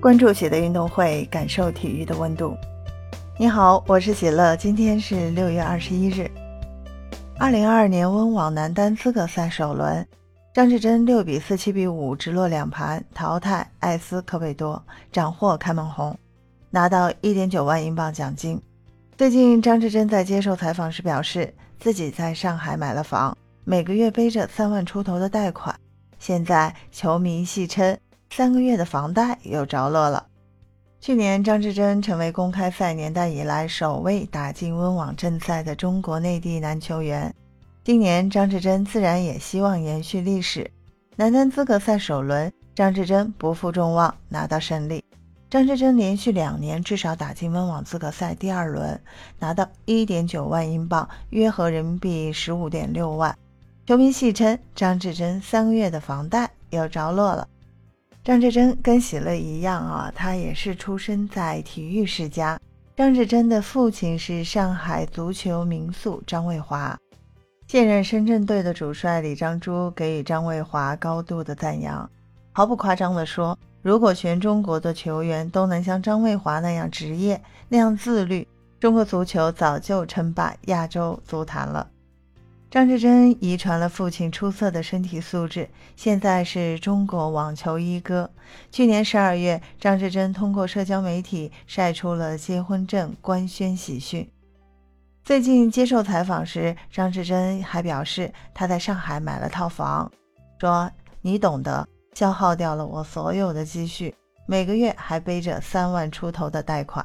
[0.00, 2.56] 关注喜乐运动会，感受体育的温度。
[3.38, 6.30] 你好，我是喜乐，今天是六月二十一日。
[7.38, 10.06] 二零二二年温网男单资格赛首轮，
[10.54, 14.82] 张志臻六比四、七比五直落两盘淘汰艾斯科贝多，
[15.12, 16.18] 斩获开门红，
[16.70, 18.58] 拿到一点九万英镑奖金。
[19.18, 25.78] 最近，张志臻在接受采访时表示，自己在上海买了房，每个月背着三万出头的贷款，
[26.18, 27.94] 现在球迷戏称。
[28.32, 30.24] 三个月的房贷有着落了。
[31.00, 37.34] 去年，张志臻成为公开赛年代以来首位打进温网正赛的中国内地男球员。
[37.82, 40.70] 今年，张志臻自然也希望延续历史。
[41.16, 45.04] 男单资格赛首轮，张志臻不负众望拿到胜利。
[45.50, 49.00] 张志臻连续两年至少打进温网资格赛第二轮，
[49.40, 53.36] 拿到一点九万英镑，约合人民币十五点六万。
[53.86, 57.48] 球迷戏称，张志臻三个月的房贷有着落了。
[58.22, 62.60] 张志臻跟喜乐一样啊，他也是出生在体育世家。
[62.94, 66.98] 张志臻的父亲是上海足球名宿张卫华，
[67.66, 72.08] 现任深圳队的主帅李章洙给予张卫华高度的赞扬。
[72.52, 78.46] 毫不夸张地说，如果全中国的球员都能像张卫华那样职业、那样自律，
[78.78, 81.89] 中国足球早就称霸亚洲足坛了。
[82.70, 88.30] 张志臻遗传了父亲出色的身体素质，现在是中国网球一哥。
[88.70, 94.30] 去年十二月，张志臻通过社交媒体晒出了结婚证，官宣喜讯。
[95.24, 100.08] 最近接受采访时，张志臻还表示他在上海买了套房，
[100.60, 100.88] 说
[101.22, 104.14] ：“你懂得，消耗掉了我所有的积蓄，
[104.46, 107.04] 每个月还背着三万出头的贷款。”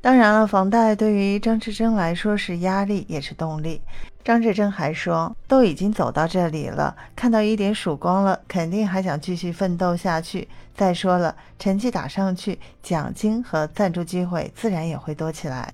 [0.00, 3.82] 当然了，房贷对于张志臻来说是压力，也是动力。
[4.22, 10.46] 张志臻还说：“都已经走到这里了，看到一点曙光了，肯定还想继续奋斗下去。
[10.74, 15.72] 再说了，成绩打上去，奖金和赞助机会自然也会多起来。”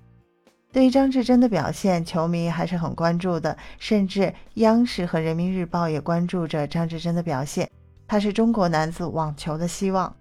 [0.72, 7.68] 对于张志臻的表现，球迷还是很关注的，甚至央视和人民日报也关注着张志臻的表现。
[8.08, 10.16] 他是中国男子网球的希望。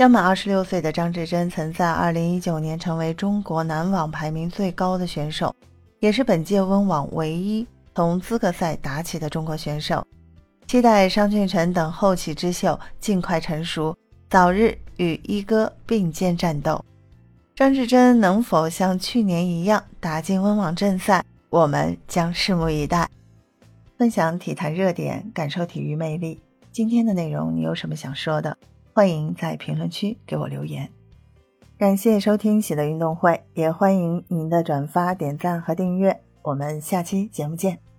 [0.00, 5.54] 将满二十六岁的张志臻，曾在二零一九年成为中国男网排名最高的选手，
[5.98, 10.02] 也是本届温网唯一从资格赛打起的中国选手。
[10.66, 13.94] 期待商俊成等后起之秀尽快成熟，
[14.30, 16.82] 早日与一哥并肩战斗。
[17.54, 23.06] 张志臻能否像去年一样打进温网正赛，我们将拭目以待。
[23.98, 26.40] 分享体坛热点，感受体育魅力。
[26.72, 28.56] 今天的内容你有什么想说的？
[29.00, 30.90] 欢迎在评论区给我留言，
[31.78, 36.20] 感谢收听喜乐运动会，也欢迎您的转发、点赞和订阅。
[36.42, 37.89] 我们下期节目见。